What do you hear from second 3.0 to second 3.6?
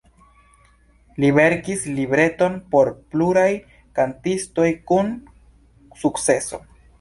pluraj